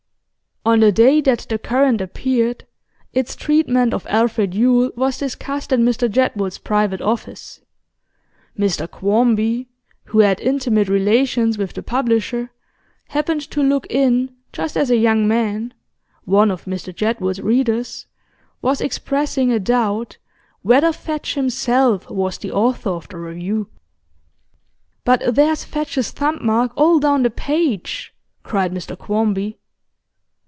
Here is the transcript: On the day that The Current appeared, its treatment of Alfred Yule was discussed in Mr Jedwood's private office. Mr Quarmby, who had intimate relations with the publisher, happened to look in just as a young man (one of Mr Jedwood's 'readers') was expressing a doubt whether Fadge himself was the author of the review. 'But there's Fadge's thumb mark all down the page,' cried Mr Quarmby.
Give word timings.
On 0.63 0.79
the 0.81 0.91
day 0.91 1.21
that 1.21 1.47
The 1.49 1.57
Current 1.57 2.01
appeared, 2.01 2.67
its 3.13 3.35
treatment 3.35 3.95
of 3.95 4.05
Alfred 4.07 4.53
Yule 4.53 4.91
was 4.95 5.17
discussed 5.17 5.71
in 5.71 5.81
Mr 5.83 6.07
Jedwood's 6.07 6.59
private 6.59 7.01
office. 7.01 7.61
Mr 8.55 8.87
Quarmby, 8.87 9.69
who 10.05 10.19
had 10.19 10.39
intimate 10.39 10.87
relations 10.87 11.57
with 11.57 11.73
the 11.73 11.81
publisher, 11.81 12.51
happened 13.07 13.41
to 13.49 13.63
look 13.63 13.87
in 13.89 14.35
just 14.53 14.77
as 14.77 14.91
a 14.91 14.97
young 14.97 15.27
man 15.27 15.73
(one 16.25 16.51
of 16.51 16.65
Mr 16.65 16.93
Jedwood's 16.95 17.41
'readers') 17.41 18.05
was 18.61 18.81
expressing 18.81 19.51
a 19.51 19.59
doubt 19.59 20.17
whether 20.61 20.93
Fadge 20.93 21.33
himself 21.33 22.07
was 22.07 22.37
the 22.37 22.51
author 22.51 22.91
of 22.91 23.07
the 23.07 23.17
review. 23.17 23.67
'But 25.05 25.21
there's 25.33 25.63
Fadge's 25.63 26.11
thumb 26.11 26.37
mark 26.45 26.71
all 26.75 26.99
down 26.99 27.23
the 27.23 27.31
page,' 27.31 28.13
cried 28.43 28.71
Mr 28.71 28.95
Quarmby. 28.95 29.57